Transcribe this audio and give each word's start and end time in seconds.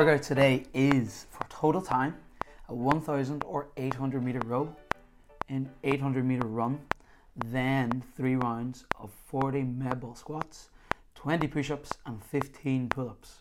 workout 0.00 0.22
today 0.22 0.64
is 0.72 1.26
for 1.30 1.44
total 1.50 1.82
time 1.82 2.16
a 2.70 2.74
1000 2.74 3.44
or 3.44 3.68
800 3.76 4.24
meter 4.24 4.40
row, 4.46 4.74
an 5.50 5.68
800 5.84 6.24
meter 6.24 6.46
run, 6.46 6.80
then 7.36 8.02
three 8.16 8.34
rounds 8.34 8.86
of 8.98 9.10
40 9.26 9.62
med 9.62 10.00
ball 10.00 10.14
squats, 10.14 10.70
20 11.16 11.48
push 11.48 11.70
ups, 11.70 11.90
and 12.06 12.24
15 12.24 12.88
pull 12.88 13.10
ups. 13.10 13.36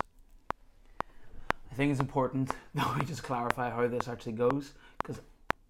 I 1.72 1.76
think 1.76 1.92
it's 1.92 2.02
important 2.02 2.52
that 2.76 2.94
we 3.00 3.06
just 3.06 3.24
clarify 3.24 3.70
how 3.70 3.88
this 3.88 4.10
actually 4.10 4.34
goes 4.34 4.74
because 4.98 5.22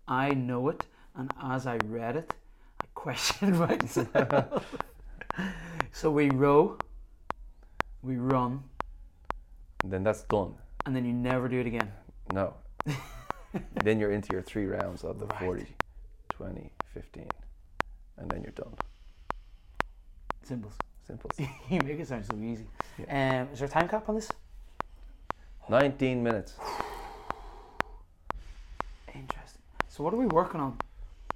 I 0.08 0.34
know 0.34 0.70
it, 0.70 0.88
and 1.16 1.32
as 1.40 1.68
I 1.68 1.78
read 1.86 2.16
it, 2.16 2.34
I 2.82 2.86
questioned 2.96 3.60
myself. 3.70 4.76
so 5.92 6.10
we 6.10 6.32
row, 6.32 6.80
we 8.02 8.18
run, 8.18 8.64
then 9.84 10.02
that's 10.02 10.24
done. 10.24 10.56
And 10.90 10.96
then 10.96 11.06
you 11.06 11.14
never 11.14 11.48
do 11.48 11.60
it 11.60 11.68
again. 11.68 11.92
No. 12.34 12.56
then 13.84 14.00
you're 14.00 14.12
into 14.12 14.34
your 14.34 14.42
three 14.42 14.66
rounds 14.66 15.04
of 15.04 15.20
the 15.20 15.28
Right. 15.28 15.40
40, 15.40 15.68
20, 16.30 16.72
15, 16.96 17.28
and 18.18 18.32
then 18.32 18.42
you're 18.42 18.52
done. 18.54 18.74
Symbols. 20.42 20.74
Simple. 21.06 21.30
you 21.38 21.80
make 21.86 22.00
it 22.00 22.08
sound 22.08 22.26
so 22.26 22.36
easy. 22.38 22.66
Yeah. 22.98 23.42
Um, 23.44 23.50
is 23.54 23.60
there 23.60 23.68
a 23.68 23.72
time 23.72 23.88
cap 23.88 24.10
on 24.10 24.16
this? 24.16 24.32
19 25.70 26.24
minutes. 26.24 26.56
Interesting. 29.14 29.62
So 29.90 30.04
what 30.04 30.12
are 30.12 30.18
we 30.18 30.26
working 30.26 30.60
on? 30.60 30.80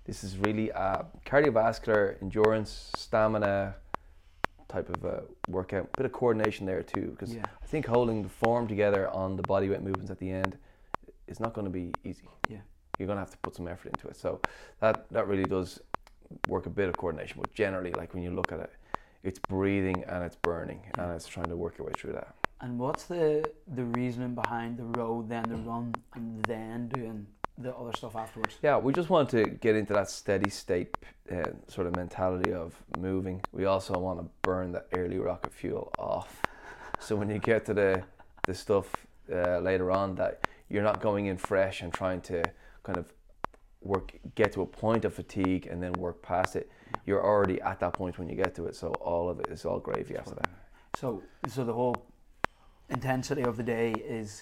This 0.05 0.23
is 0.23 0.39
really 0.39 0.71
a 0.71 1.05
cardiovascular 1.27 2.19
endurance, 2.23 2.91
stamina 2.95 3.75
type 4.73 4.89
of 4.89 5.03
a 5.05 5.23
workout. 5.47 5.91
Bit 5.95 6.05
of 6.05 6.11
coordination 6.11 6.65
there 6.65 6.81
too, 6.81 7.07
because 7.11 7.33
Yeah. 7.33 7.45
I 7.61 7.65
think 7.65 7.85
holding 7.85 8.23
the 8.23 8.29
form 8.29 8.67
together 8.67 9.07
on 9.09 9.35
the 9.35 9.43
bodyweight 9.43 9.83
movements 9.83 10.09
at 10.09 10.17
the 10.17 10.31
end 10.31 10.57
is 11.27 11.39
not 11.39 11.53
going 11.53 11.65
to 11.65 11.71
be 11.71 11.93
easy. 12.03 12.27
Yeah. 12.49 12.61
You're 12.97 13.07
going 13.07 13.17
to 13.17 13.25
have 13.25 13.31
to 13.31 13.37
put 13.37 13.55
some 13.55 13.67
effort 13.67 13.89
into 13.89 14.07
it. 14.07 14.15
So 14.15 14.39
that 14.79 15.07
that 15.11 15.27
really 15.27 15.45
does 15.45 15.79
work 16.47 16.65
a 16.65 16.69
bit 16.69 16.89
of 16.89 16.97
coordination. 16.97 17.37
But 17.39 17.53
generally, 17.53 17.91
like 17.93 18.13
when 18.13 18.23
you 18.23 18.31
look 18.31 18.51
at 18.51 18.59
it, 18.59 18.73
it's 19.23 19.39
breathing 19.39 20.03
and 20.07 20.23
it's 20.23 20.35
burning 20.35 20.81
and 20.97 21.11
it's 21.13 21.27
trying 21.27 21.49
to 21.53 21.55
work 21.55 21.77
your 21.77 21.87
way 21.87 21.93
through 21.97 22.13
that. 22.13 22.35
And 22.61 22.79
what's 22.79 23.03
the 23.05 23.25
the 23.75 23.85
reasoning 23.99 24.33
behind 24.43 24.77
the 24.77 24.87
row, 24.99 25.23
then 25.27 25.43
the 25.53 25.57
run, 25.71 25.93
and 26.15 26.43
then 26.45 26.87
doing 26.89 27.27
the 27.57 27.75
other 27.75 27.91
stuff 27.95 28.15
afterwards? 28.15 28.57
Yeah, 28.61 28.77
we 28.77 28.93
just 28.93 29.09
want 29.09 29.29
to 29.29 29.45
get 29.45 29.75
into 29.75 29.93
that 29.93 30.09
steady 30.09 30.49
state 30.49 30.95
uh, 31.31 31.43
sort 31.67 31.87
of 31.87 31.95
mentality 31.95 32.53
of 32.53 32.75
moving. 32.97 33.41
We 33.51 33.65
also 33.65 33.97
want 33.97 34.19
to 34.19 34.29
burn 34.41 34.71
the 34.71 34.83
early 34.93 35.17
rocket 35.17 35.53
fuel 35.53 35.91
off. 35.97 36.41
So 36.99 37.15
when 37.15 37.29
you 37.29 37.39
get 37.39 37.65
to 37.65 37.73
the 37.73 38.03
the 38.45 38.53
stuff 38.53 38.87
uh, 39.31 39.59
later 39.59 39.89
on, 39.91 40.15
that 40.15 40.47
you're 40.69 40.83
not 40.83 41.01
going 41.01 41.27
in 41.27 41.37
fresh 41.37 41.81
and 41.81 41.93
trying 41.93 42.21
to 42.21 42.43
kind 42.83 42.97
of 42.97 43.13
work 43.81 44.13
get 44.35 44.51
to 44.53 44.61
a 44.61 44.65
point 44.65 45.05
of 45.05 45.13
fatigue 45.13 45.67
and 45.67 45.81
then 45.81 45.93
work 45.93 46.21
past 46.21 46.55
it. 46.55 46.69
You're 47.05 47.23
already 47.23 47.61
at 47.61 47.79
that 47.79 47.93
point 47.93 48.17
when 48.17 48.29
you 48.29 48.35
get 48.35 48.55
to 48.55 48.65
it. 48.65 48.75
So 48.75 48.89
all 48.95 49.29
of 49.29 49.39
it 49.39 49.47
is 49.49 49.65
all 49.65 49.79
gravy 49.79 50.17
after 50.17 50.35
that. 50.35 50.49
So 50.95 51.23
so 51.47 51.63
the 51.63 51.73
whole 51.73 52.05
intensity 52.89 53.43
of 53.43 53.57
the 53.57 53.63
day 53.63 53.91
is 53.91 54.41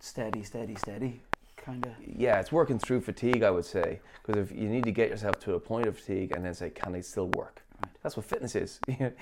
steady, 0.00 0.42
steady, 0.42 0.74
steady, 0.74 1.22
kind 1.64 1.86
of. 1.86 1.92
Yeah, 2.04 2.40
it's 2.40 2.52
working 2.52 2.78
through 2.78 3.00
fatigue, 3.00 3.42
I 3.42 3.50
would 3.50 3.64
say, 3.64 4.00
because 4.24 4.50
if 4.50 4.56
you 4.56 4.68
need 4.68 4.84
to 4.84 4.92
get 4.92 5.08
yourself 5.08 5.38
to 5.40 5.54
a 5.54 5.60
point 5.60 5.86
of 5.86 5.98
fatigue 5.98 6.32
and 6.32 6.44
then 6.44 6.54
say, 6.54 6.70
can 6.70 6.94
I 6.94 7.00
still 7.00 7.28
work? 7.36 7.62
Right. 7.82 7.92
That's 8.02 8.16
what 8.16 8.26
fitness 8.26 8.54
is. 8.54 8.80
can 8.86 9.14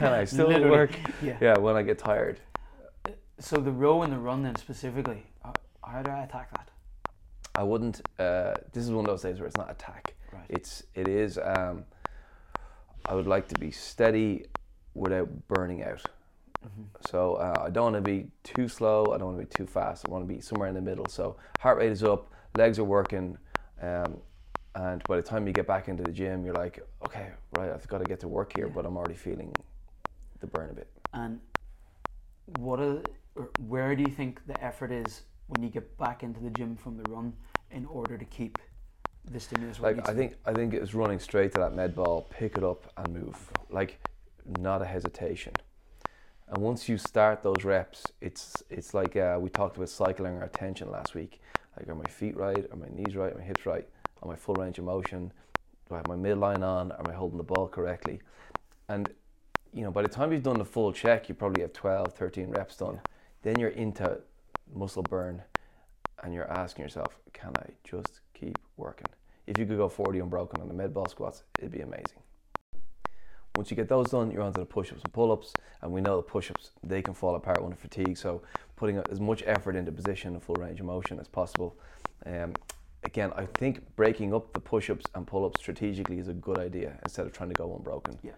I 0.00 0.24
still 0.24 0.48
work? 0.70 0.90
Yeah. 1.22 1.36
Yeah, 1.40 1.58
when 1.58 1.76
I 1.76 1.82
get 1.82 1.98
tired. 1.98 2.40
So 3.38 3.56
the 3.56 3.72
row 3.72 4.02
and 4.02 4.12
the 4.12 4.18
run 4.18 4.42
then 4.42 4.56
specifically, 4.56 5.24
how, 5.42 5.52
how 5.84 6.02
do 6.02 6.10
I 6.10 6.24
attack 6.24 6.50
that? 6.52 6.70
I 7.54 7.62
wouldn't. 7.62 8.00
Uh, 8.18 8.54
this 8.72 8.84
is 8.84 8.90
one 8.90 9.04
of 9.04 9.10
those 9.10 9.22
days 9.22 9.38
where 9.38 9.46
it's 9.46 9.56
not 9.56 9.70
attack. 9.70 10.14
Right. 10.32 10.44
It's 10.48 10.82
it 10.94 11.06
is. 11.06 11.38
Um, 11.38 11.84
I 13.06 13.14
would 13.14 13.26
like 13.26 13.48
to 13.48 13.54
be 13.60 13.70
steady 13.70 14.46
without 14.94 15.28
burning 15.46 15.84
out. 15.84 16.02
Mhm. 16.64 16.86
So 17.08 17.34
uh, 17.34 17.62
I 17.66 17.70
don't 17.70 17.92
want 17.92 17.96
to 18.04 18.10
be 18.10 18.28
too 18.42 18.68
slow. 18.68 19.12
I 19.12 19.18
don't 19.18 19.34
want 19.34 19.38
to 19.38 19.46
be 19.46 19.54
too 19.54 19.66
fast. 19.66 20.06
I 20.08 20.10
want 20.10 20.26
to 20.26 20.34
be 20.34 20.40
somewhere 20.40 20.68
in 20.68 20.74
the 20.74 20.80
middle. 20.80 21.06
So 21.08 21.36
heart 21.60 21.78
rate 21.78 21.92
is 21.92 22.02
up, 22.02 22.32
legs 22.56 22.78
are 22.78 22.84
working, 22.84 23.36
um, 23.82 24.18
and 24.74 25.02
by 25.04 25.16
the 25.16 25.22
time 25.22 25.46
you 25.46 25.52
get 25.52 25.66
back 25.66 25.88
into 25.88 26.02
the 26.02 26.12
gym, 26.12 26.44
you're 26.44 26.54
like, 26.54 26.84
okay, 27.06 27.28
right, 27.56 27.70
I've 27.70 27.86
got 27.88 27.98
to 27.98 28.04
get 28.04 28.20
to 28.20 28.28
work 28.28 28.54
here, 28.56 28.66
Yeah. 28.66 28.72
but 28.74 28.86
I'm 28.86 28.96
already 28.96 29.14
feeling 29.14 29.52
the 30.40 30.46
burn 30.46 30.70
a 30.70 30.72
bit. 30.72 30.88
And 31.12 31.40
what 32.58 32.80
are, 32.80 33.02
where 33.60 33.94
do 33.94 34.02
you 34.02 34.08
think 34.10 34.44
the 34.46 34.62
effort 34.64 34.90
is 34.90 35.22
when 35.46 35.62
you 35.62 35.68
get 35.70 35.96
back 35.98 36.22
into 36.22 36.40
the 36.40 36.50
gym 36.50 36.76
from 36.76 36.96
the 36.96 37.08
run 37.10 37.34
in 37.70 37.86
order 37.86 38.16
to 38.18 38.24
keep 38.24 38.58
the 39.30 39.38
stimulus? 39.38 39.80
Like 39.80 40.08
I 40.08 40.14
think 40.14 40.36
I 40.44 40.52
think 40.52 40.74
it's 40.74 40.94
running 40.94 41.18
straight 41.20 41.52
to 41.52 41.58
that 41.60 41.74
med 41.74 41.94
ball, 41.94 42.26
pick 42.30 42.56
it 42.56 42.64
up 42.64 42.90
and 42.96 43.14
move. 43.14 43.36
Like 43.70 43.98
not 44.58 44.82
a 44.82 44.84
hesitation. 44.84 45.52
And 46.48 46.62
once 46.62 46.88
you 46.88 46.98
start 46.98 47.42
those 47.42 47.64
reps, 47.64 48.12
it's 48.20 48.62
it's 48.70 48.94
like 48.94 49.16
uh, 49.16 49.38
we 49.40 49.48
talked 49.48 49.76
about 49.76 49.88
cycling 49.88 50.36
our 50.36 50.44
attention 50.44 50.90
last 50.90 51.14
week. 51.14 51.40
Like 51.76 51.88
are 51.88 51.94
my 51.94 52.04
feet 52.04 52.36
right? 52.36 52.66
Are 52.70 52.76
my 52.76 52.88
knees 52.88 53.16
right? 53.16 53.32
Are 53.32 53.38
my 53.38 53.44
hips 53.44 53.66
right? 53.66 53.88
Am 54.22 54.30
I 54.30 54.36
full 54.36 54.54
range 54.54 54.78
of 54.78 54.84
motion? 54.84 55.32
Do 55.88 55.94
I 55.94 55.98
have 55.98 56.08
my 56.08 56.16
midline 56.16 56.62
on? 56.62 56.92
Am 56.92 57.06
I 57.06 57.12
holding 57.12 57.38
the 57.38 57.44
ball 57.44 57.66
correctly? 57.68 58.20
And 58.88 59.12
you 59.72 59.82
know, 59.82 59.90
by 59.90 60.02
the 60.02 60.08
time 60.08 60.32
you've 60.32 60.42
done 60.42 60.58
the 60.58 60.64
full 60.64 60.92
check, 60.92 61.28
you 61.28 61.34
probably 61.34 61.62
have 61.62 61.72
12, 61.72 62.12
13 62.12 62.50
reps 62.50 62.76
done. 62.76 63.00
Then 63.42 63.58
you're 63.58 63.70
into 63.70 64.20
muscle 64.72 65.02
burn 65.02 65.42
and 66.22 66.32
you're 66.32 66.50
asking 66.50 66.84
yourself, 66.84 67.18
can 67.32 67.52
I 67.58 67.70
just 67.82 68.20
keep 68.34 68.58
working? 68.76 69.08
If 69.46 69.58
you 69.58 69.66
could 69.66 69.76
go 69.76 69.88
40 69.88 70.20
unbroken 70.20 70.60
on 70.60 70.68
the 70.68 70.74
med 70.74 70.94
ball 70.94 71.08
squats, 71.08 71.42
it'd 71.58 71.72
be 71.72 71.80
amazing. 71.80 72.22
Once 73.56 73.70
you 73.70 73.76
get 73.76 73.88
those 73.88 74.10
done, 74.10 74.32
you're 74.32 74.42
onto 74.42 74.60
the 74.60 74.66
push-ups 74.66 75.00
and 75.04 75.12
pull-ups, 75.12 75.52
and 75.82 75.92
we 75.92 76.00
know 76.00 76.16
the 76.16 76.22
push-ups 76.22 76.70
they 76.82 77.00
can 77.00 77.14
fall 77.14 77.36
apart 77.36 77.58
under 77.62 77.76
fatigue. 77.76 78.16
So 78.16 78.42
putting 78.74 79.00
as 79.10 79.20
much 79.20 79.44
effort 79.46 79.76
into 79.76 79.92
position 79.92 80.32
and 80.34 80.42
full 80.42 80.56
range 80.56 80.80
of 80.80 80.86
motion 80.86 81.20
as 81.20 81.28
possible. 81.28 81.76
Um, 82.26 82.54
again, 83.04 83.32
I 83.36 83.46
think 83.46 83.94
breaking 83.94 84.34
up 84.34 84.52
the 84.52 84.60
push-ups 84.60 85.06
and 85.14 85.24
pull-ups 85.24 85.60
strategically 85.60 86.18
is 86.18 86.26
a 86.26 86.32
good 86.32 86.58
idea 86.58 86.98
instead 87.04 87.26
of 87.26 87.32
trying 87.32 87.50
to 87.50 87.54
go 87.54 87.76
unbroken. 87.76 88.18
Yeah. 88.24 88.32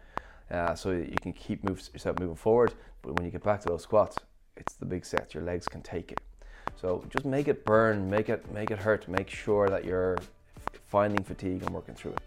Uh, 0.51 0.75
so 0.75 0.91
you 0.91 1.17
can 1.21 1.33
keep 1.33 1.65
move, 1.65 1.83
yourself 1.93 2.19
moving 2.21 2.37
forward, 2.37 2.75
but 3.01 3.15
when 3.15 3.25
you 3.25 3.31
get 3.31 3.43
back 3.43 3.61
to 3.63 3.69
those 3.69 3.83
squats, 3.83 4.19
it's 4.57 4.75
the 4.75 4.87
big 4.87 5.05
sets. 5.05 5.33
Your 5.33 5.43
legs 5.43 5.67
can 5.67 5.81
take 5.81 6.13
it. 6.13 6.21
So 6.81 7.03
just 7.09 7.25
make 7.25 7.49
it 7.49 7.65
burn, 7.65 8.11
make 8.11 8.29
it 8.29 8.53
make 8.53 8.71
it 8.71 8.79
hurt. 8.79 9.09
Make 9.09 9.31
sure 9.31 9.71
that 9.71 9.85
you're 9.85 10.19
finding 10.89 11.25
fatigue 11.25 11.63
and 11.63 11.71
working 11.71 11.95
through 11.95 12.13
it. 12.13 12.21